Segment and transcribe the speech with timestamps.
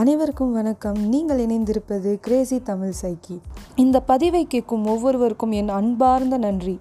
[0.00, 0.98] அனைவருக்கும் வணக்கம்.
[1.12, 3.36] நீங்கள் இணைந்திருப்பது கிரேசி தமிழ் சைக்கி
[3.82, 6.74] இந்த பதிவை கேட்கும் ஒவ்வொருவருக்கும் என் அன்பார்ந்த நன்றி.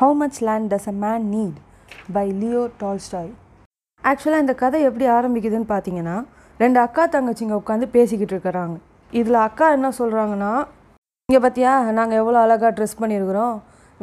[0.00, 1.58] How much land does a man need
[2.16, 3.30] by Leo Tolstoy
[4.02, 6.16] ஆக்சுவலாக இந்த கதை எப்படி ஆரம்பிக்குதுன்னு பார்த்தீங்கன்னா
[6.60, 8.76] ரெண்டு அக்கா தங்கச்சிங்க உட்காந்து பேசிக்கிட்டு இருக்கிறாங்க.
[9.20, 10.52] இதில் அக்கா என்ன சொல்கிறாங்கன்னா
[11.28, 13.56] இங்கே பார்த்தியா நாங்கள் எவ்வளோ அழகாக ட்ரெஸ் பண்ணியிருக்கிறோம்.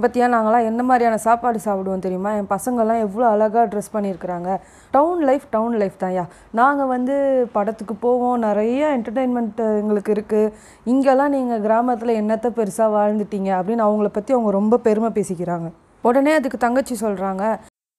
[0.03, 2.31] பற்றியா நாங்களாம் என்ன மாதிரியான சாப்பாடு சாப்பிடுவோம் தெரியுமா?
[2.39, 4.49] என் பசங்கள்லாம் எவ்வளோ அழகாக ட்ரெஸ் பண்ணியிருக்கிறாங்க.
[4.95, 6.25] டவுன் லைஃப் டவுன் லைஃப் தான்யா.
[6.59, 7.15] நாங்கள் வந்து
[7.55, 8.37] படத்துக்கு போவோம்.
[8.47, 10.53] நிறைய என்டர்டெயின்மெண்ட் எங்களுக்கு இருக்குது
[10.93, 15.69] இங்கெல்லாம் நீங்கள் கிராமத்தில் என்னத்தை பெருசாக வாழ்ந்துட்டீங்க அப்படின்னு அவங்கள பற்றி அவங்க ரொம்ப பெருமை பேசிக்கிறாங்க.
[16.03, 17.43] உடனே அதுக்கு தங்கச்சி சொல்கிறாங்க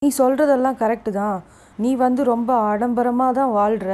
[0.03, 1.39] நீ சொல்கிறதெல்லாம் கரெக்டு தான்.
[1.85, 3.93] நீ வந்து ரொம்ப ஆடம்பரமாக தான் வாழ்கிற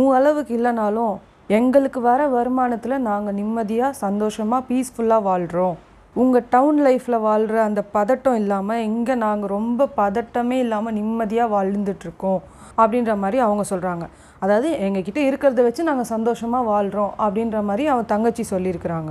[0.00, 1.14] உன் அளவுக்கு இல்லைனாலும்
[1.58, 5.76] எங்களுக்கு வர வருமானத்தில் நாங்கள் நிம்மதியாக சந்தோஷமாக பீஸ்ஃபுல்லாக வாழ்கிறோம்
[6.22, 12.40] உங்கள் டவுன் லைஃப்பில் வாழ்கிற அந்த பதட்டம் இல்லாமல் இங்கே நாங்கள் ரொம்ப பதட்டமே இல்லாமல் நிம்மதியாக வாழ்ந்துட்டுருக்கோம்
[12.80, 14.04] அப்படின்ற மாதிரி அவங்க சொல்கிறாங்க
[14.42, 19.10] அதாவது எங்ககிட்ட இருக்கிறத வச்சு நாங்கள் சந்தோஷமாக வாழ்கிறோம் அப்படின்ற மாதிரி அவன் தங்கச்சி சொல்லியிருக்கிறாங்க.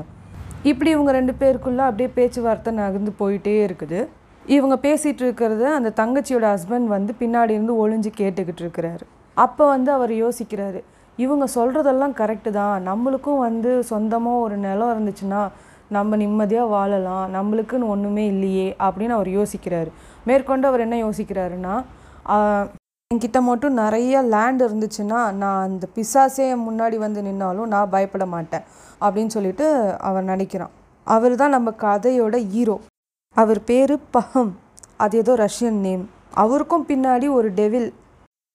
[0.71, 3.99] இப்படி இவங்க ரெண்டு பேருக்குள்ளே அப்படியே பேச்சுவார்த்தை நகர்ந்து போயிட்டே இருக்குது.
[4.55, 9.05] இவங்க பேசிகிட்டு இருக்கிறத அந்த தங்கச்சியோட ஹஸ்பண்ட் வந்து பின்னாடி இருந்து ஒளிஞ்சு கேட்டுக்கிட்டு இருக்கிறாரு
[9.37, 10.81] அப்போ வந்து அவர் யோசிக்கிறாரு
[11.17, 12.75] இவங்க சொல்கிறதெல்லாம் கரெக்டு தான்.
[12.89, 15.43] நம்மளுக்கும் வந்து சொந்தமாக ஒரு நிலம் இருந்துச்சுன்னா
[15.95, 19.89] நம்ம நிம்மதியாக வாழலாம் நம்மளுக்குன்னு ஒன்றுமே இல்லையே அப்படின்னு அவர் யோசிக்கிறாரு.
[20.29, 21.75] மேற்கொண்டு அவர் என்ன யோசிக்கிறாருன்னா
[23.11, 28.65] என்கிட்ட மட்டும் நிறைய லேண்ட் இருந்துச்சுன்னா நான் அந்த பிசாசே முன்னாடி வந்து நின்னாலும் நான் பயப்பட மாட்டேன்
[29.05, 29.65] அப்படின்னு சொல்லிட்டு
[30.09, 30.73] அவர் நினைக்கிறான்.
[31.07, 32.77] அவர் தான் நம்ம கதையோட ஹீரோ
[33.35, 34.51] அவர் பேர் பஹம்.
[35.03, 36.05] அது ஏதோ ரஷ்யன் நேம்.
[36.43, 37.89] அவருக்கும் பின்னாடி ஒரு டெவில்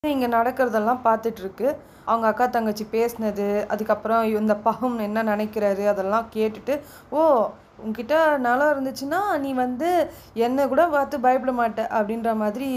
[0.02, 1.68] இங்கே நடக்கிறதெல்லாம் பார்த்துட்ருக்கு
[2.10, 6.76] அவங்க அக்கா தங்கச்சி பேசினது அதுக்கப்புறம் இந்த பகம் என்ன நினைக்கிறாரு அதெல்லாம் கேட்டுட்டு
[7.10, 7.22] ஓ
[7.86, 9.88] உன்கிட்ட நிலம் இருந்துச்சுன்னா நீ வந்து
[10.46, 12.70] என்னை கூட பார்த்து பயப்பட மாட்ட அப்படின்ற மாதிரி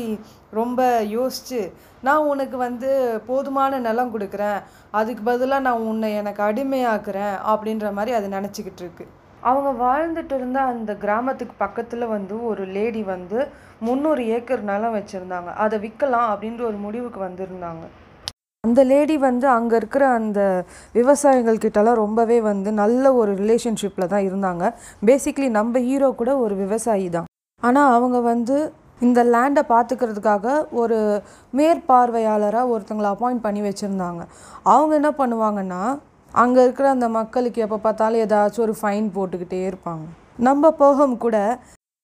[0.59, 0.81] ரொம்ப
[1.15, 1.61] யோசிச்சு
[2.07, 2.89] நான் உனக்கு வந்து
[3.29, 4.59] போதுமான நிலம் கொடுக்குறேன்
[4.99, 9.07] அதுக்கு பதிலாக நான் உன்னை எனக்கு அடிமையாக்குறேன் அப்படின்ற மாதிரி அது நினச்சிக்கிட்டு இருக்கு.
[9.49, 13.39] அவங்க வாழ்ந்துட்டு இருந்த அந்த கிராமத்துக்கு பக்கத்தில் வந்து ஒரு லேடி வந்து
[13.87, 15.51] முந்நூறு ஏக்கர் நிலம் வச்சுருந்தாங்க.
[15.63, 17.85] அதை விற்கலாம் அப்படின்ற ஒரு முடிவுக்கு வந்திருந்தாங்க.
[18.67, 20.39] அந்த லேடி வந்து அங்கே இருக்கிற அந்த
[20.97, 24.65] விவசாயிகள் கிட்டலாம் ரொம்பவே வந்து நல்ல ஒரு ரிலேஷன்ஷிப்பில் தான் இருந்தாங்க.
[25.07, 27.27] பேசிக்லி நம்ம ஹீரோ கூட ஒரு விவசாயி தான்.
[27.63, 28.57] ஆனால் அவங்க வந்து
[29.07, 30.45] இந்த லேண்டை பார்த்துக்கிறதுக்காக
[30.81, 30.99] ஒரு
[31.59, 34.21] மேற்பார்வையாளராக ஒருத்தங்களை அப்பாயிண்ட் பண்ணி வச்சுருந்தாங்க.
[34.73, 35.81] அவங்க என்ன பண்ணுவாங்கன்னா
[36.33, 40.05] அங்கே இருக்கிற அந்த மக்களுக்கு எப்போ பார்த்தாலும் ஏதாச்சும் ஒரு ஃபைன் போட்டுக்கிட்டே இருப்பாங்க.
[40.49, 41.37] நம்ம போகம் கூட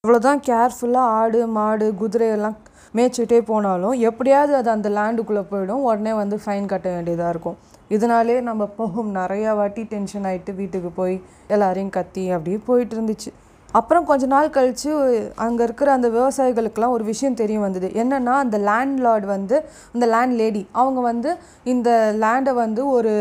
[0.03, 2.57] இவ்வளோதான் கேர்ஃபுல்லாக ஆடு மாடு குதிரை எல்லாம்
[2.96, 5.84] மேய்ச்சிட்டே போனாலும் எப்படியாவது அது அந்த லேண்டுக்குள்ளே போயிடும்.
[5.90, 7.58] உடனே வந்து ஃபைன் கட்ட வேண்டியதாக இருக்கும்.
[7.90, 13.31] இதனாலே நம்ம போகும் நிறையா வாட்டி டென்ஷன் ஆகிட்டு வீட்டுக்கு போய் எல்லாரையும் கத்தி அப்படியே போயிட்டு இருந்துச்சு.
[13.72, 14.92] அப்புறம் கொஞ்ச நாள் கழித்து
[15.36, 17.88] அங்கே இருக்கிற அந்த விவசாயிகளுக்கெல்லாம் ஒரு விஷயம் தெரிய வந்தது.
[17.88, 23.14] என்னென்னா அந்த லேண்ட் லார்ட் வந்து அந்த லேண்ட் லேடி அவங்க வந்து இந்த லேண்டை வந்து ஒரு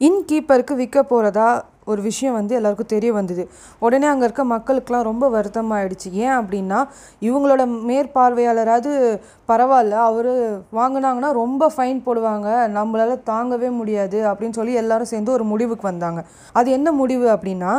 [0.00, 3.48] இன்கீப்பருக்கு விற்க போகிறதா ஒரு விஷயம் வந்து எல்லாருக்கும் தெரிய வந்தது.
[3.78, 6.10] உடனே அங்கே இருக்க மக்களுக்கெலாம் ரொம்ப வருத்தமாயிடுச்சு.
[6.12, 6.88] ஏன் அப்படின்னா
[7.20, 10.32] இவங்களோட மேற்பார்வையாளராவது பரவாயில்ல அவர்
[10.72, 12.48] வாங்கினாங்கன்னா ரொம்ப ஃபைன் போடுவாங்க
[12.78, 16.24] நம்மளால தாங்கவே முடியாது அப்படின்னு சொல்லி எல்லாரும் சேர்ந்து ஒரு முடிவுக்கு வந்தாங்க.
[16.52, 17.72] அது என்ன முடிவு அப்படின்னா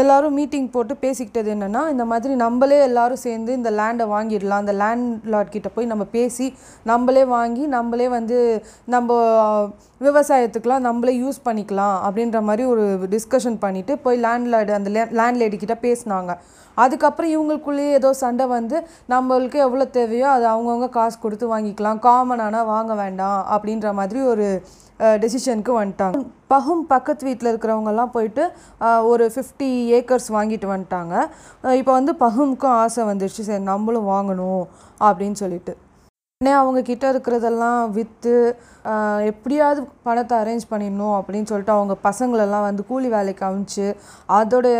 [0.00, 4.62] எல்லோரும் மீட்டிங் போட்டு பேசிக்கிட்டது என்னென்னா இந்த மாதிரி நம்மளே எல்லோரும் சேர்ந்து இந்த லேண்டை வாங்கிடலாம்.
[4.62, 6.46] அந்த லேண்ட் லாட் கிட்ட போய் நம்ம பேசி
[6.90, 8.38] நம்மளே வாங்கி நம்மளே வந்து
[8.94, 9.18] நம்ம
[10.06, 15.76] விவசாயத்துக்கெலாம் நம்மளே யூஸ் பண்ணிக்கலாம் அப்படின்ற மாதிரி ஒரு டிஸ்கஷன் பண்ணிவிட்டு போய் லேண்ட்லார்டு அந்த லேண்ட் லேடி கிட்ட
[15.86, 16.32] பேசினாங்க.
[16.74, 18.76] அதுக்கப்புறம் இவங்களுக்குள்ளேயே ஏதோ சண்டை வந்து
[19.14, 22.00] நம்மளுக்கு எவ்வளோ தேவையோ அது அவங்கவுங்க காசு கொடுத்து வாங்கிக்கலாம்.
[22.08, 24.46] காமனானால் வாங்க வேண்டாம் அப்படின்ற மாதிரி ஒரு
[25.22, 26.18] டெசிஷனுக்கு வந்துட்டாங்க.
[26.52, 28.44] பகும் பக்கத்து வீட்டில் இருக்கிறவங்கெல்லாம் போயிட்டு
[29.12, 31.14] ஒரு ஃபிஃப்டி ஏக்கர்ஸ் வாங்கிட்டு வந்துட்டாங்க.
[31.80, 34.64] இப்போ வந்து பகும்க்கும் ஆசை வந்துடுச்சு சரி நம்மளும் வாங்கணும்
[35.08, 35.74] அப்படின்னு சொல்லிட்டு.
[36.42, 38.32] உடனே அவங்க கிட்ட இருக்கிறதெல்லாம் விற்று
[39.30, 43.86] எப்படியாவது பணத்தை அரேஞ்ச் பண்ணிடணும் அப்படின்னு சொல்லிட்டு அவங்க பசங்களெல்லாம் வந்து கூலி வேலைக்கு அமிச்சு
[44.38, 44.78] அதோடைய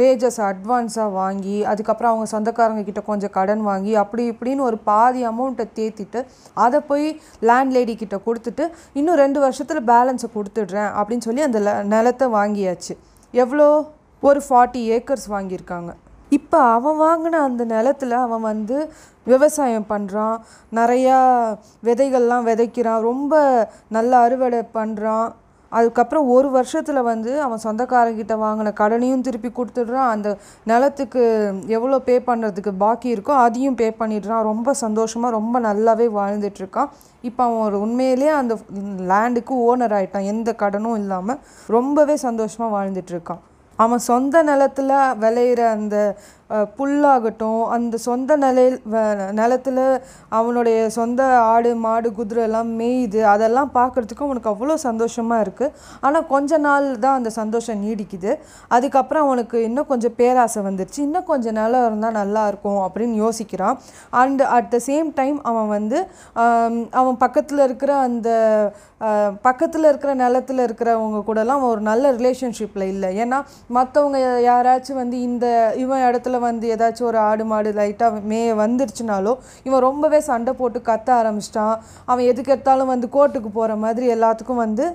[0.00, 5.66] வேஜஸ் அட்வான்ஸாக வாங்கி அதுக்கப்புறம் அவங்க சொந்தக்காரங்க கிட்ட கொஞ்சம் கடன் வாங்கி அப்படி இப்படின்னு ஒரு பாதி அமௌண்ட்டை
[5.78, 6.22] தேத்திட்டு
[6.64, 7.06] அதை போய்
[7.50, 11.60] லேண்ட் லேடி கிட்ட கொடுத்துட்டு இன்னும் ரெண்டு வருஷத்தில் பேலன்ஸை கொடுத்துடுறேன் அப்படின்னு சொல்லி அந்த
[11.94, 12.96] நிலத்தை வாங்கியாச்சு.
[13.34, 13.68] எவ்வளோ?
[14.22, 15.92] ஒரு ஃபார்ட்டி ஏக்கர்ஸ் வாங்கியிருக்காங்க.
[16.28, 18.76] இப்போ அவன் வாங்கின அந்த நிலத்துல அவன் வந்து
[19.26, 20.36] விவசாயம் பண்ணுறான்
[20.78, 21.18] நிறையா
[21.86, 23.06] விதைகள்லாம் விதைக்கிறான்.
[23.10, 23.34] ரொம்ப
[23.96, 25.30] நல்ல அறுவடை பண்ணுறான்
[25.72, 30.10] அதுக்கப்புறம் ஒரு வருஷத்தில் வந்து அவன் சொந்தக்காரங்கிட்ட வாங்கின கடனையும் திருப்பி கொடுத்துடுறான்.
[30.14, 30.28] அந்த
[30.70, 31.22] நிலத்துக்கு
[31.76, 34.44] எவ்வளோ பே பண்ணுறதுக்கு பாக்கி இருக்கோ அதையும் பே பண்ணிடுறான்.
[34.50, 36.92] ரொம்ப சந்தோஷமாக ரொம்ப நல்லாவே வாழ்ந்துட்டுருக்கான்.
[37.22, 38.56] இப்போ அவன் ஒரு உண்மையிலேயே அந்த
[39.12, 40.30] லேண்டுக்கு ஓனர் ஆயிட்டான்.
[40.34, 41.42] எந்த கடனும் இல்லாமல்
[41.76, 43.42] ரொம்பவே சந்தோஷமாக வாழ்ந்துட்டுருக்கான்.
[43.76, 44.90] அவன் சொந்த நிலத்துல
[45.20, 45.96] விளையிற அந்த
[46.78, 48.78] புல்லாகட்டும் அந்த சொந்த நிலையில்
[49.40, 49.82] நிலத்தில்
[50.38, 51.20] அவனுடைய சொந்த
[51.52, 53.20] ஆடு மாடு குதிரை எல்லாம் மேயுது.
[53.34, 55.74] அதெல்லாம் பார்க்குறதுக்கு அவனுக்கு அவ்வளோ சந்தோஷமாக இருக்குது
[56.06, 58.32] ஆனால் கொஞ்ச நாள் தான் அந்த சந்தோஷம் நீடிக்குது.
[58.76, 61.00] அதுக்கப்புறம் அவனுக்கு இன்னும் கொஞ்சம் பேராசை வந்துருச்சு.
[61.08, 63.78] இன்னும் கொஞ்சம் நிலம் இருந்தால் நல்லா இருக்கும் அப்படின்னு யோசிக்கிறான்.
[64.22, 66.00] And at the same time அவன் வந்து
[67.02, 68.30] அவன் பக்கத்தில் இருக்கிற அந்த
[69.46, 73.08] பக்கத்தில் இருக்கிற நிலத்தில் இருக்கிறவங்க கூடலாம் அவன் ஒரு நல்ல ரிலேஷன்ஷிப்பில் இல்லை.
[73.22, 73.38] ஏன்னா
[73.76, 74.18] மற்றவங்க
[74.50, 75.46] யாராச்சும் வந்து இந்த
[75.82, 79.32] இவன் இடத்துல வந்து ஏதாச்சும் ஒரு ஆடு மாடு லைட்டாக மே வந்துருச்சுனாலோ
[79.68, 81.76] இவன் ரொம்பவே சண்டை போட்டு கத்த ஆரம்பிச்சிட்டான்.
[82.10, 84.86] அவன் எதுக்கு எடுத்தாலும் வந்து கோர்ட்டுக்கு போகிற மாதிரி எல்லாத்துக்கும் வந்து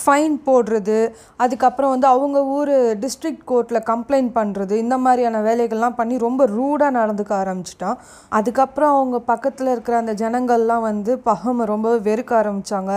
[0.00, 0.98] ஃபைன் போடுறது
[1.42, 2.72] அதுக்கப்புறம் வந்து அவங்க ஊர்
[3.02, 7.98] டிஸ்ட்ரிக்ட் கோர்ட்டில் கம்ப்ளைண்ட் பண்ணுறது இந்த மாதிரியான வேலைகள்லாம் பண்ணி ரொம்ப ரூடாக நடந்துக்க ஆரம்பிச்சிட்டான்.
[8.38, 12.92] அதுக்கப்புறம் அவங்க பக்கத்தில் இருக்கிற அந்த ஜனங்கள்லாம் வந்து பகமை ரொம்ப வெறுக்க ஆரம்பித்தாங்க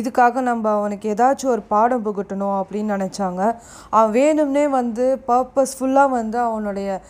[0.00, 3.42] இதுக்காக நம்ம அவனுக்கு ஏதாச்சும் ஒரு பாடம் புகட்டணும் அப்படின்னு நினச்சாங்க.
[3.90, 7.00] அவன் வேணும்னே வந்து பர்பஸ்ஃபுல்லாக வந்து அவனுடைய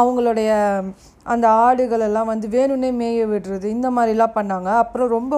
[0.00, 0.50] அவங்களுடைய
[1.26, 4.68] அந்த ஆடுகளெல்லாம் வந்து வேணும்னே மேய விடுறது இந்த மாதிரிலாம் பண்ணாங்க.
[4.82, 5.34] அப்புறம் ரொம்ப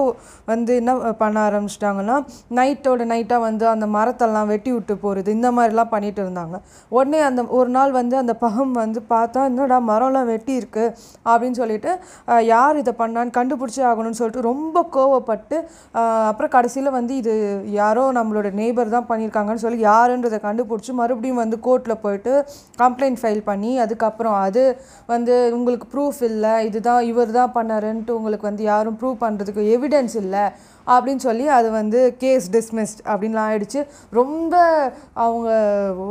[0.50, 0.92] வந்து என்ன
[1.22, 2.16] பண்ண ஆரம்பிச்சிட்டாங்கன்னா
[2.58, 6.56] நைட்டோட நைட்டாக வந்து அந்த மரத்தெல்லாம் வெட்டி விட்டு போகிறது இந்த மாதிரிலாம் பண்ணிட்டு இருந்தாங்க.
[6.96, 10.84] உடனே அந்த ஒரு நாள் வந்து அந்த பகம் வந்து பார்த்தா என்னடா மரம்லாம் வெட்டி இருக்கு
[11.31, 11.90] அப்படின்னு சொல்லிட்டு
[12.52, 15.56] யார் இதை பண்ணான்னு கண்டுபிடிச்சே ஆகணும்னு சொல்லிட்டு ரொம்ப கோவப்பட்டு
[16.30, 17.32] அப்புறம் கடைசியில் வந்து இது
[17.78, 22.32] யாரோ நம்மளோட நெய்பர் தான் பண்ணியிருக்காங்கன்னு சொல்லி யாருன்றதை கண்டுபிடிச்சி மறுபடியும் வந்து கோர்ட்டில் போயிட்டு
[22.82, 24.64] கம்ப்ளைண்ட் ஃபைல் பண்ணி அதுக்கப்புறம் அது
[25.12, 30.44] வந்து உங்களுக்கு ப்ரூஃப் இல்லை இதுதான் இவர் தான் பண்ணாருன்ட்டு உங்களுக்கு வந்து யாரும் ப்ரூவ் பண்ணுறதுக்கு எவிடன்ஸ் இல்லை
[30.87, 33.81] அப்படின்னு சொல்லி அது வந்து கேஸ் டிஸ்மிஸ்ட் அப்படின்லாம் ஆயிடுச்சு.
[34.21, 34.55] ரொம்ப
[35.25, 35.50] அவங்க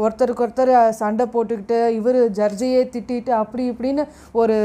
[0.04, 4.06] ஒருத்தருக்கு ஒருத்தர் சண்டை போட்டுக்கிட்டு இவர் ஜட்ஜையே திட்டிட்டு அப்படி இப்படின்னு
[4.42, 4.56] ஒரு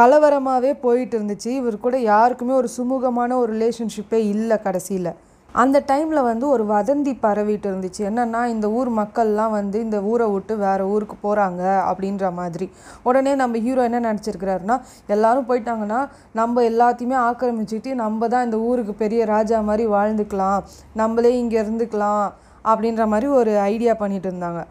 [0.00, 1.50] கலவரமாகவே போயிட்டு இருந்துச்சு.
[1.60, 5.10] இவர் கூட யாருக்குமே ஒரு சுமூகமான ஒரு ரிலேஷன்ஷிப்பே இல்லை கடைசியில்.
[5.54, 8.00] அந்த டைமில் வந்து ஒரு வதந்தி பரவிட்டு இருந்துச்சு.
[8.08, 12.66] என்னென்னா இந்த ஊர் மக்கள்லாம் வந்து இந்த ஊரை விட்டு வேற ஊருக்கு போகிறாங்க அப்படின்ற மாதிரி.
[13.08, 14.76] உடனே நம்ம ஹீரோ என்ன நினச்சிருக்கிறாருன்னா
[15.16, 16.00] எல்லாரும் போயிட்டாங்கன்னா
[16.40, 20.60] நம்ம எல்லாத்தையுமே ஆக்கிரமிச்சுக்கிட்டு நம்ம தான் இந்த ஊருக்கு பெரிய ராஜா மாதிரி வாழ்ந்துக்கலாம்.
[21.02, 22.26] நம்மளே இங்கே இருந்துக்கலாம்
[22.72, 24.62] அப்படின்ற மாதிரி ஒரு ஐடியா பண்ணிட்டு இருந்தாங்க.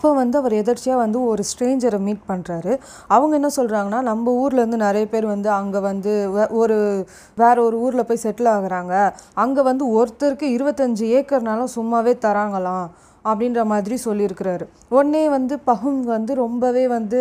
[0.00, 2.72] அப்போ வந்து அவர் எதர்ச்சியாக வந்து ஒரு ஸ்ட்ரேஞ்சரை மீட் பண்ணுறாரு
[3.14, 6.12] அவங்க என்ன சொல்கிறாங்கன்னா நம்ம ஊர்லேருந்து நிறைய பேர் வந்து அங்கே வந்து
[6.60, 6.78] ஒரு
[7.42, 8.94] வேற ஒரு ஊரில் போய் செட்டில் ஆகுறாங்க.
[9.44, 12.88] அங்கே வந்து ஒருத்தருக்கு இருபத்தஞ்சி ஏக்கர்னாலும் சும்மாவே தராங்களாம்
[13.30, 14.66] அப்படின்ற மாதிரி சொல்லியிருக்கிறாரு.
[14.96, 17.20] உடனே வந்து பஹும் வந்து ரொம்பவே வந்து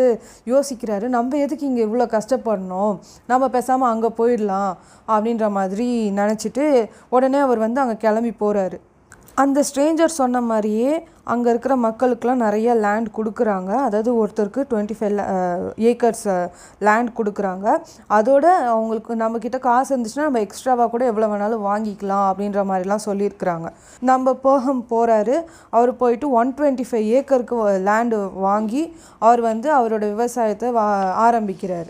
[0.53, 1.07] யோசிக்கிறாரு.
[1.17, 2.93] நம்ம எதுக்கு இங்கே இவ்வளோ கஷ்டப்படணும்?
[3.31, 4.73] நம்ம பேசாமல் அங்கே போயிடலாம்
[5.13, 5.89] அப்படின்ற மாதிரி
[6.21, 6.67] நினச்சிட்டு
[7.17, 8.79] உடனே அவர் வந்து அங்கே கிளம்பி போகிறாரு
[9.41, 10.91] அந்த ஸ்ட்ரேஞ்சர் சொன்ன மாதிரியே
[11.33, 13.71] அங்கே இருக்கிற மக்களுக்கெலாம் நிறைய லேண்ட் கொடுக்குறாங்க.
[13.87, 15.19] அதாவது ஒருத்தருக்கு டுவெண்ட்டி ஃபைவ்
[15.89, 16.25] ஏக்கர்ஸ்
[16.87, 17.67] லேண்ட் கொடுக்குறாங்க.
[18.17, 23.69] அதோட அவங்களுக்கு நம்மக்கிட்ட காசு இருந்துச்சுன்னா நம்ம எக்ஸ்ட்ராவாக கூட எவ்வளோ வேணாலும் வாங்கிக்கலாம் அப்படின்ற மாதிரிலாம் சொல்லியிருக்கிறாங்க.
[24.11, 25.37] நம்ம போகம் போகிறாரு
[25.77, 28.83] அவர் போயிட்டு ஒன் டுவெண்ட்டி ஃபைவ் ஏக்கருக்கு லேண்டு வாங்கி
[29.27, 30.87] அவர் வந்து அவரோட விவசாயத்தை வா
[31.27, 31.89] ஆரம்பிக்கிறார்.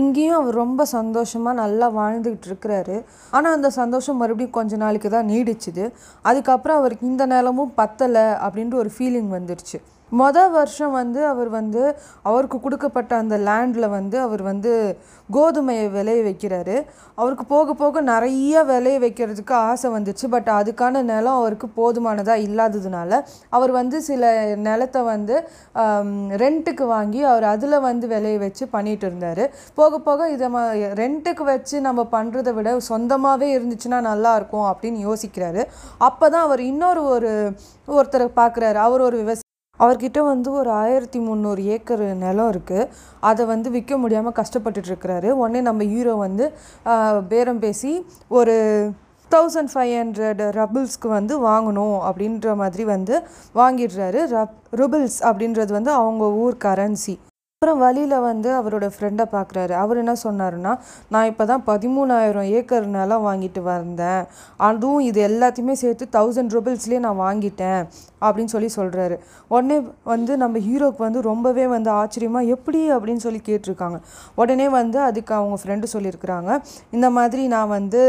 [0.00, 2.96] இங்கேயும் அவர் ரொம்ப சந்தோஷமாக நல்லா வாழ்ந்துக்கிட்டு இருக்கிறாரு.
[3.36, 5.84] ஆனால் அந்த சந்தோஷம் மறுபடியும் கொஞ்ச நாளைக்கு தான் நீடிச்சுது.
[6.30, 9.80] அதுக்கப்புறம் அவருக்கு இந்த நிலமும் பத்தலை அப்படின்ற ஒரு ஃபீலிங் வந்துடுச்சு
[10.20, 11.82] மொதல் வருஷம் வந்து அவர் வந்து
[12.30, 14.72] அவருக்கு கொடுக்கப்பட்ட அந்த லேண்டில் வந்து அவர் வந்து
[15.36, 16.76] கோதுமையை விளைய வைக்கிறாரு.
[17.20, 20.26] அவருக்கு போக போக நிறைய விளைய வைக்கிறதுக்கு ஆசை வந்துச்சு.
[20.34, 23.20] பட் அதுக்கான நிலம் அவருக்கு போதுமானதாக இல்லாததுனால
[23.58, 24.32] அவர் வந்து சில
[24.68, 25.36] நிலத்தை வந்து
[26.44, 29.44] ரெண்ட்டுக்கு வாங்கி அவர் அதில் வந்து விளைய வச்சு பண்ணிட்டு இருந்தார்.
[29.80, 30.64] போக போக இதை ம
[31.02, 35.64] ரெண்ட்டுக்கு வச்சு நம்ம பண்ணுறதை விட சொந்தமாகவே இருந்துச்சுன்னா நல்லா இருக்கும் அப்படின்னு யோசிக்கிறாரு.
[36.08, 37.32] அப்போ தான் அவர் இன்னொரு ஒரு
[37.96, 38.80] ஒருத்தரை பார்க்குறாரு.
[38.88, 39.41] அவர் ஒரு விவசாயி
[39.82, 42.88] அவர்கிட்ட வந்து ஒரு ஆயிரத்தி முந்நூறு ஏக்கர் நிலம் இருக்குது
[43.30, 46.46] அதை வந்து விற்க முடியாமல் கஷ்டப்பட்டுட்ருக்கிறாரு உடனே நம்ம ஹீரோ வந்து
[47.28, 47.92] பேரம் பேசி
[48.38, 48.56] ஒரு
[49.30, 53.14] தௌசண்ட் ஃபைவ் ஹண்ட்ரட் ரபிள்ஸ்க்கு வந்து வாங்கணும் அப்படின்ற மாதிரி வந்து
[53.54, 54.20] வாங்கிடுறாரு.
[54.36, 57.14] ரப் ருபிள்ஸ் அப்படின்றது வந்து அவங்க ஊர் கரன்சி
[57.62, 60.72] அப்புறம் வழியில் வந்து அவரோட ஃப்ரெண்டை பார்க்குறாரு அவர் என்ன சொன்னாருன்னா
[61.14, 64.24] நான் இப்போ தான் பதிமூணாயிரம் ஏக்கர் நிலம் வாங்கிட்டு வந்தேன்.
[64.68, 67.80] அதுவும் இது எல்லாத்தையுமே சேர்த்து தௌசண்ட் ருபீஸ்லேயே நான் வாங்கிட்டேன்
[68.24, 69.18] அப்படின்னு சொல்லி சொல்கிறாரு
[69.54, 69.78] உடனே
[70.12, 72.82] வந்து நம்ம ஹீரோக்கு வந்து ரொம்பவே வந்து ஆச்சரியமாக எப்படி?
[72.96, 74.00] அப்படின்னு சொல்லி கேட்டிருக்காங்க.
[74.42, 76.60] உடனே வந்து அதுக்கு அவங்க ஃப்ரெண்டு சொல்லியிருக்கிறாங்க
[76.98, 78.04] இந்த மாதிரி நான் வந்து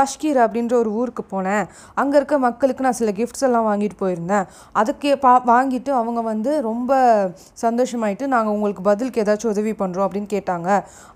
[0.00, 1.64] பஷ்கீர் அப்படின்ற ஒரு ஊருக்கு போனேன்.
[2.00, 4.44] அங்கே இருக்க மக்களுக்கு நான் சில கிஃப்ட்ஸ் எல்லாம் வாங்கிட்டு போயிருந்தேன்.
[4.80, 6.92] அதுக்கே பா வாங்கிட்டு அவங்க வந்து ரொம்ப
[7.64, 10.68] சந்தோஷமாயிட்டு நாங்கள் உங்களுக்கு பதிலுக்கு ஏதாச்சும் உதவி பண்ணுறோம் அப்படின்னு கேட்டாங்க.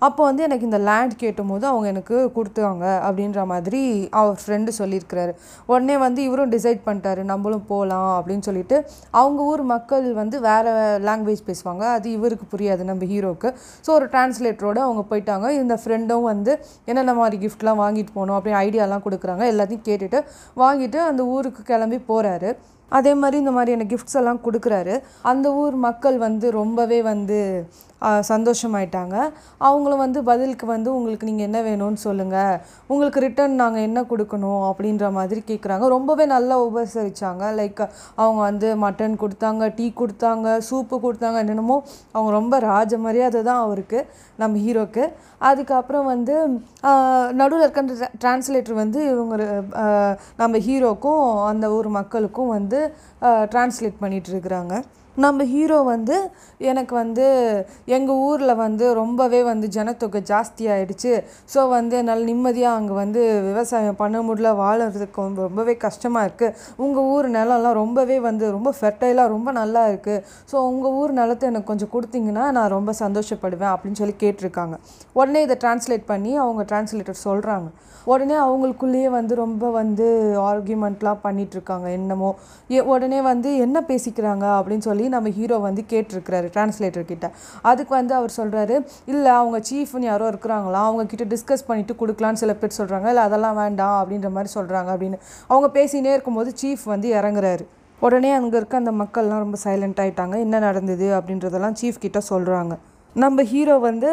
[0.07, 3.81] அப்போ வந்து எனக்கு இந்த லேண்ட் கேட்டும்போது அவங்க எனக்கு கொடுத்தாங்க அப்படின்ற மாதிரி
[4.19, 5.33] அவர் ஃப்ரெண்டு சொல்லியிருக்கிறாரு.
[5.71, 8.77] உடனே வந்து இவரும் டிசைட் பண்ணிட்டாரு நம்மளும் போகலாம் அப்படின்னு சொல்லிட்டு
[9.21, 10.71] அவங்க ஊர் மக்கள் வந்து வேறு
[11.09, 11.83] லாங்குவேஜ் பேசுவாங்க.
[11.97, 13.51] அது இவருக்கு புரியாது நம்ம ஹீரோவுக்கு
[13.85, 15.47] ஸோ ஒரு டிரான்ஸ்லேட்டரோடு அவங்க போயிட்டாங்க.
[15.61, 16.53] இந்த ஃப்ரெண்டும் வந்து
[16.89, 20.19] என்னென்ன மாதிரி கிஃப்ட்லாம் வாங்கிட்டு போகணும் அப்படின்னு ஐடியாலாம் கொடுக்குறாங்க எல்லாத்தையும் கேட்டுட்டு
[20.57, 22.49] வாங்கிட்டு அந்த ஊருக்கு கிளம்பி போகிறாரு
[22.97, 24.95] அதே மாதிரி இந்த மாதிரியான கிஃப்ட்ஸ் எல்லாம் கொடுக்குறாரு.
[25.31, 27.39] அந்த ஊர் மக்கள் வந்து ரொம்பவே வந்து
[28.29, 29.15] சந்தோஷமாயிட்டாங்க.
[29.67, 32.57] அவங்களும் வந்து பதிலுக்கு வந்து உங்களுக்கு நீங்கள் என்ன வேணும்னு சொல்லுங்கள்
[32.91, 34.63] உங்களுக்கு ரிட்டர்ன் நாங்கள் என்ன கொடுக்கணும்?
[34.69, 37.81] அப்படின்ற மாதிரி கேட்குறாங்க ரொம்பவே நல்லா உபசரித்தாங்க லைக்
[38.21, 41.77] அவங்க வந்து மட்டன் கொடுத்தாங்க டீ கொடுத்தாங்க சூப்பு கொடுத்தாங்க என்னென்னமோ.
[42.15, 44.01] அவங்க ரொம்ப ராஜ மரியாதை தான் அவருக்கு
[44.43, 45.05] நம்ம ஹீரோக்கு
[45.49, 46.35] அதுக்கப்புறம் வந்து
[47.39, 47.81] நடுவில் இருக்க
[48.21, 49.35] டிரான்ஸ்லேட்டர் வந்து இவங்க
[50.43, 52.79] நம்ம ஹீரோக்கும் அந்த ஊர் மக்களுக்கும் வந்து
[53.53, 54.73] டிரான்ஸ்லேட் பண்ணிட்டு இருக்கிறாங்க.
[55.23, 56.15] நம்ம ஹீரோ வந்து
[56.59, 57.25] எனக்கு வந்து
[57.87, 61.13] எங்கள் ஊரில் வந்து ரொம்பவே வந்து ஜனத்தொகை ஜாஸ்தியாகிடுச்சு
[61.53, 67.07] ஸோ வந்து என்னால் நிம்மதியாக அங்கே வந்து விவசாயம் பண்ண முடியல வாழறதுக்கு ரொம்ப ரொம்பவே கஷ்டமாக இருக்குது உங்கள்
[67.13, 71.93] ஊர் நிலம்லாம் ரொம்பவே வந்து ரொம்ப ஃபெர்டைலாக ரொம்ப நல்லா இருக்குது ஸோ உங்கள் ஊர் நிலத்தை எனக்கு கொஞ்சம்
[71.95, 74.75] கொடுத்தீங்கன்னா நான் ரொம்ப சந்தோஷப்படுவேன் அப்படின்னு சொல்லி கேட்டிருக்காங்க.
[75.13, 77.69] உடனே இதை டிரான்ஸ்லேட் பண்ணி அவங்க டிரான்ஸ்லேட்டர் சொல்கிறாங்க
[78.07, 80.07] உடனே அவங்களுக்குள்ளேயே வந்து ரொம்ப வந்து
[80.49, 82.29] ஆர்கியூமெண்ட்லாம் பண்ணிகிட்ருக்காங்க என்னமோ.
[82.71, 87.31] ஏ உடனே வந்து என்ன பேசிக்கிறாங்க அப்படின்னு சொல்லி நம்ம ஹீரோ வந்து கேட்டிருக்கிறாரு டிரான்ஸ்லேட்டர் கிட்ட.
[87.61, 90.81] அதுக்கு வந்து அவர் சொல்கிறாரு இல்லை அவங்க சீஃப்னு யாரோ இருக்கிறாங்களா?
[90.89, 95.19] அவங்க கிட்ட டிஸ்கஸ் பண்ணிவிட்டு கொடுக்கலான்னு சில பேர் சொல்கிறாங்க இல்லை அதெல்லாம் வேண்டாம் அப்படின்ற மாதிரி சொல்கிறாங்க அப்படின்னு.
[95.47, 97.65] அவங்க பேசினே இருக்கும்போது சீஃப் வந்து இறங்குறாரு.
[98.01, 101.07] உடனே அங்கே இருக்க அந்த மக்கள்லாம் ரொம்ப சைலண்ட் ஆகிட்டாங்க என்ன நடந்தது?
[101.19, 102.75] அப்படின்றதெல்லாம் சீஃப் கிட்ட சொல்கிறாங்க
[103.15, 104.09] நம்ம ஹீரோ வந்து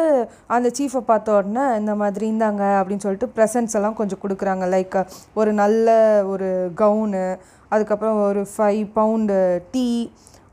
[0.55, 4.65] அந்த சீஃபை பார்த்த உடனே இந்த மாதிரி இருந்தாங்க அப்படின்னு சொல்லிட்டு ப்ரெசன்ட்ஸ் எல்லாம் கொஞ்சம் கொடுக்குறாங்க.
[4.75, 4.95] லைக்
[5.33, 5.95] ஒரு நல்ல
[6.25, 7.25] ஒரு கவுனு
[7.69, 9.39] அதுக்கப்புறம் ஒரு ஃபைவ் பவுண்டு
[9.71, 9.87] டீ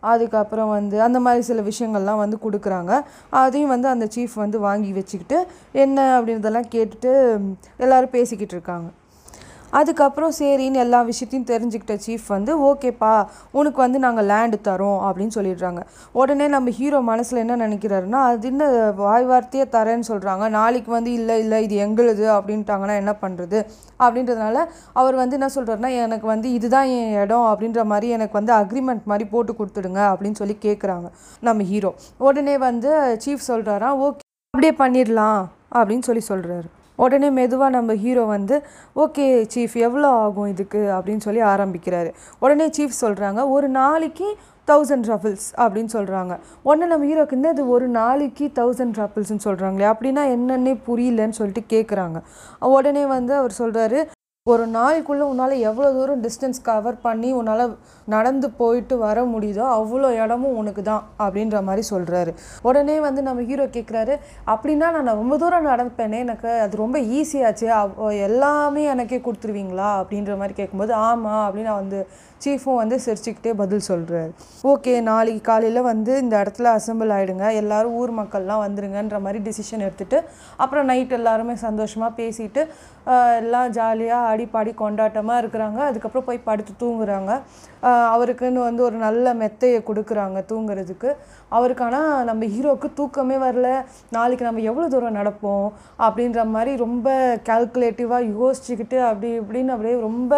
[0.01, 3.01] அதுக்கப்புறம் வந்து அந்த மாதிரி சில விஷயங்கள்லாம் வந்து கொடுக்குறாங்க.
[3.31, 6.21] அதையும் வந்து அந்த சீஃப் வந்து வாங்கி வச்சுக்கிட்டு என்ன?
[6.21, 7.41] அப்படின்றதெல்லாம் கேட்டுட்டு
[7.77, 8.91] எல்லாரும் பேசிக்கிட்டு இருக்காங்க.
[9.73, 13.13] அதுக்கப்புறம் சரின்னு எல்லா விஷயத்தையும் தெரிஞ்சுக்கிட்ட சீஃப் வந்து ஓகேப்பா
[13.51, 15.81] உனக்கு வந்து நாங்கள் லேண்டு தரோம் அப்படின்னு சொல்லிடுறாங்க.
[16.13, 21.39] உடனே நம்ம ஹீரோ மனசில் என்ன நினைக்கிறாருன்னா அது என்ன வாய் வார்த்தையே தரேன்னு சொல்கிறாங்க நாளைக்கு வந்து இல்லை
[21.39, 23.61] இல்லை இது எங்களுது அப்படின்ட்டாங்கன்னா என்ன பண்ணுறது
[24.01, 24.59] அப்படின்றதுனால
[24.93, 29.29] அவர் வந்து என்ன சொல்கிறாருன்னா எனக்கு வந்து இதுதான் என் இடம் அப்படின்ற மாதிரி எனக்கு வந்து அக்ரிமெண்ட் மாதிரி
[29.31, 31.09] போட்டு கொடுத்துடுங்க அப்படின்னு சொல்லி கேட்குறாங்க
[31.41, 32.91] நம்ம ஹீரோ உடனே வந்து
[33.27, 34.25] சீஃப் சொல்கிறாரா ஓகே
[34.55, 35.41] அப்படியே பண்ணிடலாம்
[35.75, 36.69] அப்படின்னு சொல்லி சொல்கிறாரு
[37.01, 38.57] உடனே மெதுவாக நம்ம ஹீரோ வந்து
[38.97, 40.81] ஓகே சீஃப் எவ்வளோ ஆகும் இதுக்கு?
[40.97, 42.11] அப்படின்னு சொல்லி ஆரம்பிக்கிறாரு.
[42.39, 44.29] உடனே சீஃப் சொல்கிறாங்க ஒரு நாளைக்கு
[44.69, 50.25] தௌசண்ட் ரஃபிள்ஸ் அப்படின்னு சொல்கிறாங்க உடனே நம்ம ஹீரோக்கு வந்து அது ஒரு நாளைக்கு தௌசண்ட் ரஃபிள்ஸ்னு சொல்கிறாங்களே அப்படின்னா
[50.35, 52.19] என்னன்னே புரியலன்னு சொல்லிட்டு கேட்குறாங்க
[52.71, 54.01] உடனே வந்து அவர் சொல்கிறாரு
[54.51, 57.65] ஒரு நாளைக்குள்ளே உன்னால் எவ்வளோ தூரம் டிஸ்டன்ஸ் கவர் பண்ணி உன்னால்
[58.09, 63.67] நடந்து போயிட்டு வர முடியுதோ அவ்வளோ இடமும் உனக்கு தான் அப்படின்ற மாதிரி சொல்கிறாரு உடனே வந்து நம்ம ஹீரோ
[63.71, 64.15] கேட்குறாரு
[64.47, 67.67] அப்படின்னா நான் ரொம்ப தூரம் நடப்பேனே எனக்கு அது ரொம்ப ஈஸியாச்சு
[68.25, 69.91] எல்லாமே எனக்கே கொடுத்துருவீங்களா?
[70.01, 72.01] அப்படின்ற மாதிரி கேட்கும்போது ஆமாம் அப்படின்னு நான் வந்து
[72.45, 74.31] சீஃபும் வந்து சிரிச்சுக்கிட்டே பதில் சொல்கிறாரு
[74.73, 80.21] ஓகே நாளைக்கு காலையில் வந்து இந்த இடத்துல அசெம்பிள் ஆகிடுங்க எல்லாரும் ஊர் மக்கள்லாம் வந்துருங்கன்ற மாதிரி டிசிஷன் எடுத்துகிட்டு
[80.63, 82.63] அப்புறம் நைட் எல்லாருமே சந்தோஷமாக பேசிட்டு
[83.41, 85.79] எல்லாம் ஜாலியாக ஆடி பாடி கொண்டாட்டமாக இருக்கிறாங்க.
[85.91, 87.31] அதுக்கப்புறம் போய் படுத்து தூங்குறாங்க.
[88.15, 91.11] அவருக்குன்னு வந்து ஒரு நல்ல மெத்தையை கொடுக்குறாங்க தூங்குறதுக்கு.
[91.57, 91.95] அவருக்கான
[92.29, 93.69] நம்ம ஹீரோவுக்கு தூக்கமே வரல.
[94.17, 95.67] நாளைக்கு நம்ம எவ்வளோ தூரம் நடப்போம்
[96.07, 97.09] அப்படின்ற மாதிரி ரொம்ப
[97.49, 100.35] கால்குலேட்டிவாக யோசிச்சுக்கிட்டு அப்படி இப்படின்னு அப்படியே ரொம்ப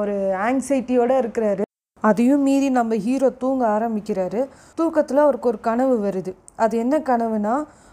[0.00, 0.16] ஒரு
[0.48, 1.64] ஆங்ஸைட்டியோட இருக்கிறாரு
[2.02, 4.40] அதையும் மீறி நம்ம ஹீரோ தூங்க ஆரம்பிக்கிறாரு.
[4.78, 6.32] தூக்கத்தில் அவருக்கு ஒரு கனவு வருது.
[6.64, 7.52] அது என்ன கனவுனா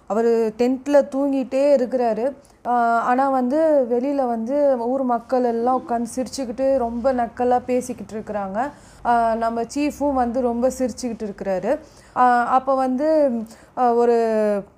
[0.09, 0.29] அவர்
[0.59, 2.25] டென்ட்டில் தூங்கிட்டே இருக்கிறாரு.
[3.09, 3.59] ஆனால் வந்து
[3.91, 4.55] வெளியில் வந்து
[4.87, 8.57] ஊர் மக்கள் எல்லாம் உட்காந்து சிரிச்சுக்கிட்டு ரொம்ப நக்கலாக பேசிக்கிட்டு இருக்கிறாங்க.
[9.43, 11.71] நம்ம சீஃபும் வந்து ரொம்ப சிரிச்சுக்கிட்டு இருக்கிறாரு.
[12.57, 13.07] அப்போ வந்து
[14.01, 14.17] ஒரு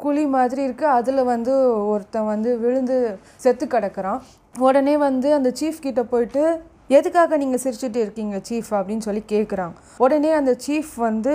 [0.03, 1.56] குழி மாதிரி இருக்குது அதில் வந்து
[1.94, 2.98] ஒருத்தன் வந்து விழுந்து
[3.46, 4.22] செத்து கிடக்குறான்.
[4.68, 6.44] உடனே வந்து அந்த சீஃப் கிட்ட போயிட்டு
[6.98, 11.33] எதுக்காக நீங்கள் சிரிச்சுட்டு இருக்கீங்க சீஃப் அப்படின்னு சொல்லி கேட்குறாங்க உடனே அந்த சீஃப் வந்து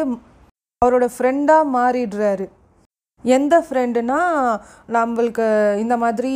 [0.82, 2.46] அவரோட ஃப்ரெண்டாக மாறிடுறாரு.
[3.24, 4.18] எந்த ஃப்ரெண்டுனா
[4.96, 5.44] நம்மளுக்கு
[5.82, 6.32] இந்த மாதிரி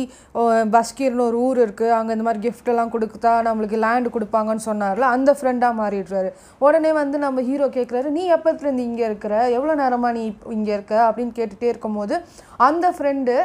[0.75, 5.79] பஸ்கீர்னு ஒரு ஊர் இருக்குது அங்கே இந்த மாதிரி கிஃப்டெல்லாம் கொடுத்தா நம்மளுக்கு லேண்டு கொடுப்பாங்கன்னு சொன்னார்ல அந்த ஃப்ரெண்டாக
[5.81, 6.29] மாறிடுறாரு.
[6.65, 9.35] உடனே வந்து நம்ம ஹீரோ கேட்குறாரு நீ எப்போத்துலேருந்து இங்கே இருக்கிற?
[9.57, 10.23] எவ்வளோ நேரமாக நீ
[10.57, 10.95] இங்கே இருக்க?
[11.09, 12.17] அப்படின்னு கேட்டுகிட்டே இருக்கும்போது
[12.69, 13.35] அந்த ஃப்ரெண்டு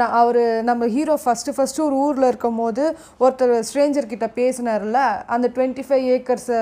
[0.00, 2.84] நான் அவர் நம்ம ஹீரோ ஃபஸ்ட்டு ஃபஸ்ட்டு ஒரு ஊரில் இருக்கும் போது
[3.20, 5.00] ஒருத்தர் ஸ்ட்ரேஞ்சர் கிட்ட பேசினார்ல
[5.34, 6.60] அந்த டுவெண்ட்டி ஃபைவ் ஏக்கர்ஸை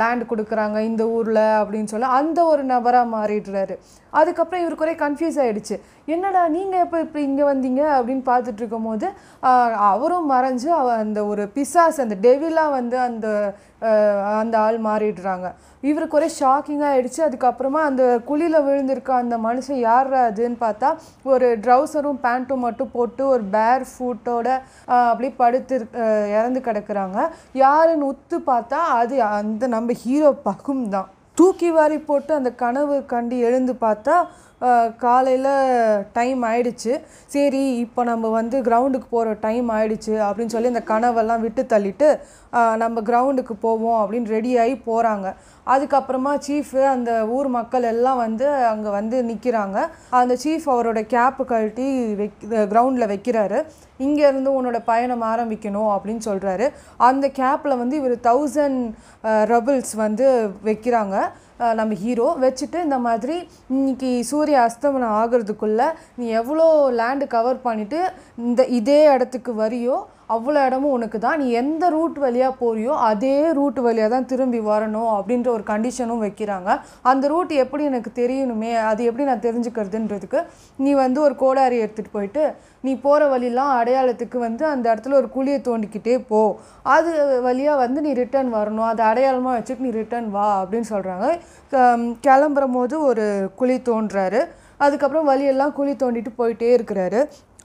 [0.00, 3.76] லேண்ட் கொடுக்குறாங்க இந்த ஊரில் அப்படின்னு சொல்லி அந்த ஒரு நபராக மாறிடுறாரு.
[4.18, 5.76] அதுக்கப்புறம் இவருக்கு ஒரே கன்ஃபியூஸ் ஆகிடுச்சு
[6.14, 7.82] என்னடா நீங்கள் எப்போ இப்போ இங்கே வந்தீங்க?
[7.96, 9.06] அப்படின்னு பார்த்துட்டு இருக்கும்போது
[9.92, 13.26] அவரும் மறைஞ்சு அவ அந்த ஒரு பிசாஸ் அந்த டெவிலாக வந்து அந்த
[14.38, 15.48] அந்த ஆள் மாறிடுறாங்க.
[15.88, 20.88] இவருக்கு ஒரே ஷாக்கிங்காக ஆகிடுச்சு அதுக்கப்புறமா அந்த குழியில் விழுந்திருக்க அந்த மனுஷன் யார் அதுன்னு பார்த்தா
[21.32, 24.48] ஒரு ட்ரௌசரும் பேண்ட்டும் மட்டும் போட்டு ஒரு பேர் ஃபூட்டோட
[25.10, 25.76] அப்படியே படுத்து
[26.38, 27.18] இறந்து கிடக்குறாங்க.
[27.64, 31.08] யாருன்னு உத்து பார்த்தா அது அந்த நம்ம ஹீரோ பகும் தான்.
[31.38, 34.14] தூக்கி வாரி போட்டு அந்த கனவு கண்டு எழுந்து பார்த்தா
[35.02, 35.50] காலையில்
[36.16, 36.92] டைம் ஆயிடுச்சு.
[37.34, 42.08] சரி இப்போ நம்ம வந்து கிரவுண்டுக்கு போகிற டைம் ஆயிடுச்சு அப்படின்னு சொல்லி அந்த கனவெல்லாம் விட்டு தள்ளிட்டு
[42.82, 45.28] நம்ம கிரவுண்டுக்கு போவோம் அப்படின்னு ரெடியாகி போகிறாங்க
[45.74, 49.78] அதுக்கப்புறமா சீஃபு அந்த ஊர் மக்கள் எல்லாம் வந்து அங்கே வந்து நிற்கிறாங்க
[50.20, 51.88] அந்த சீஃப் அவரோட கேப்பு கழட்டி
[52.20, 53.58] வைக் கிரவுண்டில் வைக்கிறாரு.
[54.06, 56.68] இங்கேருந்து உன்னோட பயணம் ஆரம்பிக்கணும் அப்படின்னு சொல்கிறாரு
[57.08, 58.80] அந்த கேப்பில் வந்து இவர் தௌசண்ட்
[59.52, 60.26] ரபிள்ஸ் வந்து
[60.68, 61.16] வைக்கிறாங்க.
[61.78, 63.36] நம்ம ஹீரோ வச்சுட்டு இந்த மாதிரி
[63.76, 65.86] இன்னைக்கு சூரிய அஸ்தமனம் ஆகிறதுக்குள்ளே
[66.18, 66.66] நீ எவ்வளோ
[67.00, 68.00] லேண்டு கவர் பண்ணிவிட்டு
[68.48, 69.96] இந்த இதே இடத்துக்கு வரியோ
[70.34, 71.38] அவ்வளோ இடமும் உனக்கு தான்.
[71.42, 76.68] நீ எந்த ரூட் வழியாக போறியோ அதே ரூட் வழியாக தான் திரும்பி வரணும் அப்படின்ற ஒரு கண்டிஷனும் வைக்கிறாங்க.
[77.10, 80.42] அந்த ரூட் எப்படி எனக்கு தெரியணுமே அது எப்படி நான் தெரிஞ்சுக்கிறதுன்றதுக்கு
[80.84, 82.44] நீ வந்து ஒரு கோடாரி எடுத்துகிட்டு போயிட்டு
[82.86, 86.42] நீ போகிற வழிலாம் அடையாளத்துக்கு வந்து அந்த இடத்துல ஒரு குழியை தோண்டிக்கிட்டே போ.
[86.96, 87.10] அது
[87.48, 88.88] வழியாக வந்து நீ ரிட்டர்ன் வரணும்.
[88.92, 91.26] அதை அடையாளமாக வச்சுட்டு நீ ரிட்டர்ன் வா அப்படின்னு சொல்கிறாங்க
[92.26, 93.26] கிளம்புற போது ஒரு
[93.60, 94.40] குழி தோன்றாரு.
[94.84, 97.20] அதுக்கப்புறம் வழியெல்லாம் குழி தோண்டிட்டு போயிட்டே இருக்கிறாரு.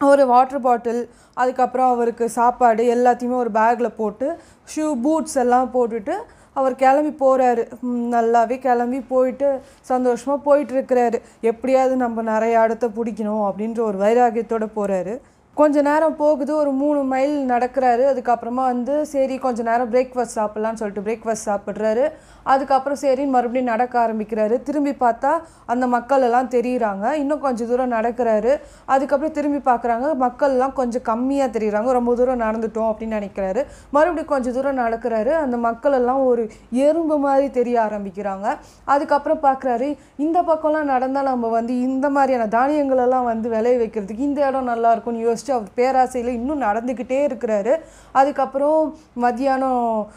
[0.05, 1.01] ஒரு வாட்டர் பாட்டில்
[1.37, 4.27] அதுக்கப்புறம் அவருக்கு சாப்பாடு எல்லாத்தையுமே ஒரு பேக்கில் போட்டு
[4.69, 6.15] ஷூ பூட்ஸ் எல்லாம் போட்டுட்டு
[6.55, 7.63] அவர் கிளம்பி போகிறாரு
[8.11, 9.47] நல்லாவே கிளம்பி போயிட்டு
[9.83, 15.15] சந்தோஷமாக போயிட்டுருக்கிறாரு எப்படியாவது நம்ம நிறைய இடத்த பிடிக்கணும் அப்படின்ற ஒரு வைராகியத்தோடு போகிறாரு
[15.59, 18.03] கொஞ்ச நேரம் போகுது ஒரு மூணு மைல் நடக்கிறாரு.
[18.11, 22.05] அதுக்கப்புறமா வந்து சரி கொஞ்ச நேரம் பிரேக்ஃபாஸ்ட் சாப்பிட்லான்னு சொல்லிட்டு பிரேக்ஃபாஸ்ட் சாப்பிட்றாரு.
[22.53, 24.55] அதுக்கப்புறம் சரின்னு மறுபடியும் நடக்க ஆரம்பிக்கிறாரு.
[24.67, 25.31] திரும்பி பார்த்தா
[25.65, 27.11] அந்த மக்கள் எல்லாம் தெரியுறாங்க.
[27.11, 28.53] இன்னும் கொஞ்சம் தூரம் நடக்கிறாரு.
[28.85, 31.91] அதுக்கப்புறம் திரும்பி பார்க்குறாங்க மக்கள்லாம் கொஞ்சம் கம்மியாக தெரியுறாங்க.
[31.97, 33.63] ரொம்ப தூரம் நடந்துட்டோம் அப்படின்னு நினைக்கிறாரு.
[33.97, 35.31] மறுபடியும் கொஞ்சம் தூரம் நடக்கிறாரு.
[35.43, 36.45] அந்த மக்கள் எல்லாம் ஒரு
[36.87, 38.57] எறும்பு மாதிரி தெரிய ஆரம்பிக்கிறாங்க.
[38.95, 39.91] அதுக்கப்புறம் பார்க்குறாரு
[40.25, 44.91] இந்த பக்கம்லாம் நடந்தால் நம்ம வந்து இந்த மாதிரியான தானியங்கள் எல்லாம் வந்து விளைய வைக்கிறதுக்கு இந்த இடம் நல்லா
[44.91, 47.73] இருக்கும்னு முடிச்சுட்டு அவர் பேராசையில் இன்னும் நடந்துக்கிட்டே இருக்கிறாரு.
[48.19, 48.79] அதுக்கப்புறம்
[49.25, 50.07] மத்தியானம்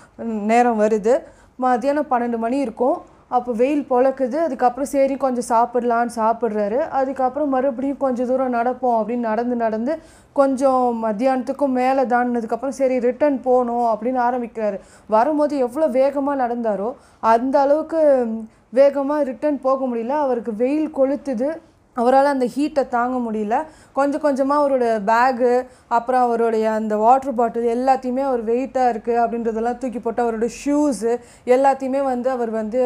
[0.53, 1.15] நேரம் வருது.
[1.65, 2.97] மத்தியானம் பன்னெண்டு மணி இருக்கும்.
[3.37, 4.37] அப்போ வெயில் பொழக்குது.
[4.47, 6.79] அதுக்கப்புறம் சரி கொஞ்சம் சாப்பிட்லான்னு சாப்பிட்றாரு.
[6.99, 9.93] அதுக்கப்புறம் மறுபடியும் கொஞ்சம் தூரம் நடப்போம் அப்படின்னு நடந்து நடந்து
[10.41, 14.79] கொஞ்சம் மத்தியானத்துக்கும் மேலே தாண்டினதுக்கப்புறம் சரி ரிட்டர்ன் போகணும் அப்படின்னு ஆரம்பிக்கிறாரு.
[15.17, 16.91] வரும்போது எவ்வளோ வேகமாக நடந்தாரோ
[17.35, 18.01] அந்த அளவுக்கு
[18.79, 20.15] வேகமாக ரிட்டர்ன் போக முடியல.
[20.27, 21.49] அவருக்கு வெயில் கொளுத்துது.
[21.97, 23.57] அவரால் அந்த ஹீட்டை தாங்க முடியல.
[23.99, 25.53] கொஞ்சம் கொஞ்சமாக அவரோட பேகு
[25.97, 31.13] அப்புறம் அவருடைய அந்த வாட்டர் பாட்டில் எல்லாத்தையுமே அவர் வெயிட்டாக இருக்குது அப்படின்றதெல்லாம் தூக்கி போட்டு அவரோட ஷூஸு
[31.57, 32.81] எல்லாத்தையுமே வந்து அவர் வந்து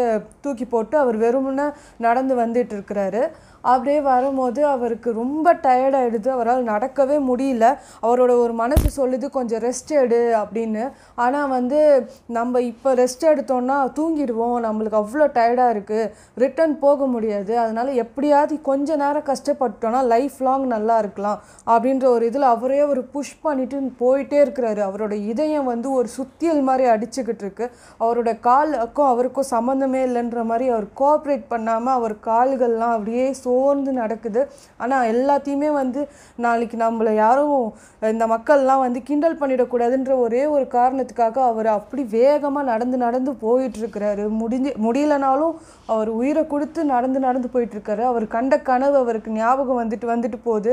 [0.46, 1.68] தூக்கி போட்டு அவர் வெறுமனே
[2.06, 3.22] நடந்து வந்துட்டு இருக்கிறாரு.
[3.70, 7.64] அப்படியே வரும்போது அவருக்கு ரொம்ப டயர்ட் அவரால் நடக்கவே முடியல.
[8.06, 10.84] அவரோட ஒரு மனசு சொல்லுது கொஞ்சம் ரெஸ்ட் எடு அப்படின்னு.
[11.24, 11.80] ஆனால் வந்து
[12.37, 14.56] நம்ம இப்போ ரெஸ்ட் எடுத்தோன்னா தூங்கிடுவோம்.
[14.66, 16.11] நம்மளுக்கு அவ்வளோ டயர்டாக இருக்குது
[16.44, 17.52] ரிட்டர்ன் போக முடியாது.
[17.64, 21.38] அதனால் எப்படியாவது கொஞ்ச நேரம் கஷ்டப்பட்டோம்னா லைஃப் லாங் நல்லா இருக்கலாம்
[21.72, 24.80] அப்படின்ற ஒரு இதில் அவரே ஒரு புஷ் பண்ணிட்டு போயிட்டே இருக்கிறாரு.
[24.88, 27.66] அவரோட இதயம் வந்து ஒரு சுத்தியல் மாதிரி அடிச்சுக்கிட்டு இருக்கு.
[28.04, 34.42] அவரோட காலுக்கும் அவருக்கும் சம்மந்தமே இல்லைன்ற மாதிரி அவர் கோஆப்ரேட் பண்ணாமல் அவர் கால்கள்லாம் அப்படியே சோர்ந்து நடக்குது.
[34.84, 36.02] ஆனால் எல்லாத்தையுமே வந்து
[36.46, 37.54] நாளைக்கு நம்மளை யாரும்
[38.14, 44.24] இந்த மக்கள்லாம் வந்து கிண்டல் பண்ணிடக்கூடாதுன்ற ஒரே ஒரு காரணத்துக்காக அவர் அப்படி வேகமாக நடந்து நடந்து போயிட்டு இருக்கிறாரு
[44.40, 45.54] முடிஞ்சு முடியலனாலும்
[45.94, 50.72] அவர் உயிரை கொடுத்து நடந்து நடந்து போயிட்டு இருக்காரு அவர் கண்ட கனவு அவருக்கு ஞாபகம் வந்துட்டு வந்துட்டு போகுது.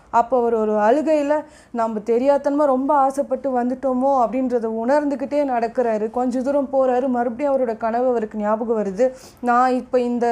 [0.19, 1.35] அப்போ அவர் ஒரு அழுகையில்
[1.79, 4.11] நம்ம தெரியாதனமாக ரொம்ப ஆசைப்பட்டு வந்துட்டோமோ?
[4.23, 6.05] அப்படின்றத உணர்ந்துக்கிட்டே நடக்கிறாரு.
[6.17, 9.07] கொஞ்ச தூரம் போகிறாரு மறுபடியும் அவரோட கனவு அவருக்கு ஞாபகம் வருது.
[9.49, 10.25] நான் இப்போ இந்த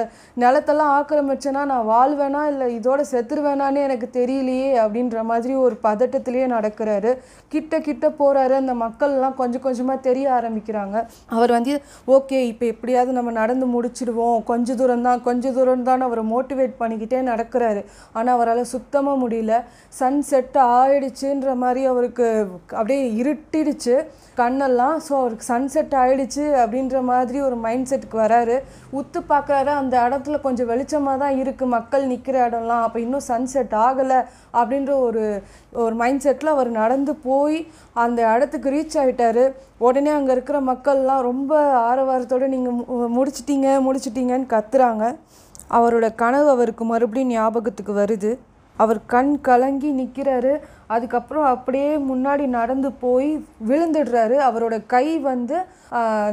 [0.44, 2.44] நிலத்தெல்லாம் ஆக்கிரமிச்சேன்னா நான் வாழ்வேனா?
[2.54, 4.70] இல்லை இதோட செத்துருவேனானே எனக்கு தெரியலையே?
[4.84, 7.14] அப்படின்ற மாதிரி ஒரு பதட்டத்திலேயே நடக்கிறாரு.
[7.56, 10.98] கிட்ட கிட்ட போகிறாரு அந்த மக்கள்லாம் கொஞ்சம் கொஞ்சமாக தெரிய ஆரம்பிக்கிறாங்க.
[11.38, 11.74] அவர் வந்து
[12.18, 14.38] ஓகே இப்போ எப்படியாவது நம்ம நடந்து முடிச்சிடுவோம்.
[14.52, 17.84] கொஞ்ச தூரம் தான் கொஞ்ச தூரம் தான் அவரை மோட்டிவேட் பண்ணிக்கிட்டே நடக்கிறாரு.
[18.18, 19.56] ஆனால் அவரால் சுத்தமாக முடியல.
[20.00, 22.28] சன் செட் ஆயிடுச்சுன்ற மாதிரி அவருக்கு
[22.80, 23.96] அப்படியே இருட்டிடுச்சு.
[24.42, 28.56] கண்ணெல்லாம் ஸோ அவருக்கு சன்செட் ஆயிடுச்சு அப்படின்ற மாதிரி ஒரு மைண்ட் செட்டுக்கு வராரு.
[29.00, 32.84] உத்து பார்க்குறாரு அந்த இடத்துல கொஞ்சம் வெளிச்சமாக தான் இருக்குது மக்கள் நிற்கிற இடம்லாம்.
[32.88, 34.20] அப்போ இன்னும் சன்செட் ஆகலை
[34.60, 35.24] அப்படின்ற ஒரு
[35.84, 37.58] ஒரு மைண்ட் செட்டில் அவர் நடந்து போய்
[38.04, 39.44] அந்த இடத்துக்கு ரீச் ஆகிட்டார்
[39.88, 41.54] உடனே அங்கே இருக்கிற மக்கள்லாம் ரொம்ப
[41.90, 45.06] ஆரவாரத்தோடு நீங்கள் முடிச்சிட்டீங்க முடிச்சிட்டிங்கன்னு கத்துறாங்க.
[45.78, 48.32] அவரோட கனவு அவருக்கு மறுபடியும் ஞாபகத்துக்கு வருது.
[48.84, 50.54] அவர் கண் கலங்கி நிற்கிறாரு
[50.96, 53.32] அதுக்கப்புறம் அப்படியே முன்னாடி நடந்து போய்
[53.70, 54.36] விழுந்துடுறாரு.
[54.48, 55.58] அவரோட கை வந்து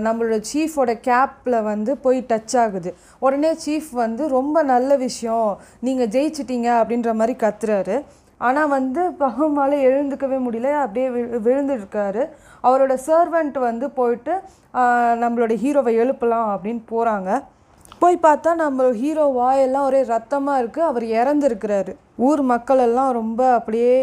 [0.06, 2.90] நம்மளோட சீஃபோட கேப்பில் வந்து போய் டச் ஆகுது.
[3.26, 5.50] உடனே சீஃப் வந்து ரொம்ப நல்ல விஷயம்.
[5.86, 7.98] நீங்கள் ஜெயிச்சிட்டீங்க அப்படின்ற மாதிரி கத்துறாரு.
[8.46, 10.70] ஆனால் வந்து பகமால எழுந்துக்கவே முடியல.
[10.84, 12.24] அப்படியே வி விழுந்துருக்காரு.
[12.68, 14.34] அவரோட சர்வெண்ட் வந்து போயிட்டு
[15.22, 17.30] நம்மளோட ஹீரோவை எழுப்பலாம் அப்படின்னு போகிறாங்க
[18.02, 21.92] போய் பார்த்தா நம்ம ஹீரோ வாயெல்லாம் ஒரே ரத்தமாக இருக்குது அவர் இறந்துருக்கிறாரு.
[22.28, 23.94] ஊர் மக்கள் எல்லாம் ரொம்ப அப்படியே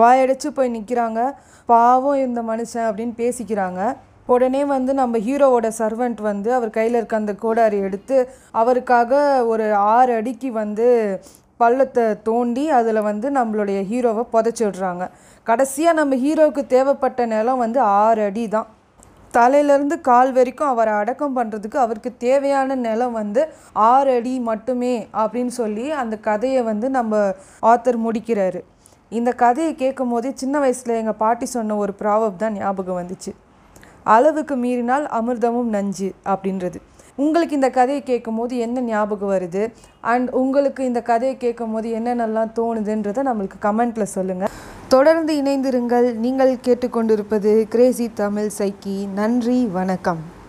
[0.00, 1.20] வாயடைச்சு போய் நிற்கிறாங்க
[1.68, 3.80] பாவம் இந்த மனுஷன் அப்படின்னு பேசிக்கிறாங்க.
[4.34, 8.16] உடனே வந்து நம்ம ஹீரோவோட சர்வெண்ட் வந்து அவர் கையில் இருக்க அந்த கோடாரி எடுத்து
[8.60, 10.88] அவருக்காக ஒரு ஆறு அடிக்கு வந்து
[11.60, 15.04] பள்ளத்தை தோண்டி அதில் வந்து நம்மளுடைய ஹீரோவை புதைச்சி விடுறாங்க.
[15.46, 18.68] கடைசியாக நம்ம ஹீரோவுக்கு தேவைப்பட்ட நிலம் வந்து ஆறு அடி தான்
[19.36, 23.42] தலையிலேருந்து கால் வரைக்கும் அவரை அடக்கம் பண்ணுறதுக்கு அவருக்கு தேவையான நிலம் வந்து
[23.90, 27.22] ஆறு அடி மட்டுமே அப்படின்னு சொல்லி அந்த கதையை வந்து நம்ம
[27.72, 28.60] ஆத்தர் முடிக்கிறாரு.
[29.12, 33.32] இந்த கதையை கேட்கும் போதே சின்ன வயசில் எங்கள் பாட்டி சொன்ன ஒரு ப்ராவப் தான் ஞாபகம் வந்துச்சு.
[34.14, 36.78] அளவுக்கு மீறினால் அமிர்தமும் நஞ்சு அப்படின்றது.
[37.16, 39.72] உங்களுக்கு இந்த கதையை கேட்கும் போது என்ன ஞாபகம் வருது?
[40.00, 44.48] அண்ட் உங்களுக்கு இந்த கதையை கேட்கும் போது என்னென்னலாம் தோணுதுன்றதை நம்மளுக்கு கமெண்ட்டில் சொல்லுங்கள்
[44.88, 46.14] தொடர்ந்து இணைந்திருங்கள்.
[46.14, 50.40] நீங்கள் கேட்டுக்கொண்டிருப்பது கிரேசி தமிழ் சைக்கி நன்றி வணக்கம்.